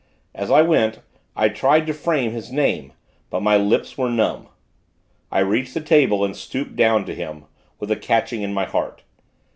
[0.33, 0.99] As I went,
[1.35, 2.91] I tried to frame his name;
[3.29, 4.47] but my lips were numb.
[5.31, 7.45] I reached the table, and stooped down to him,
[7.79, 9.03] with a catching at my heart.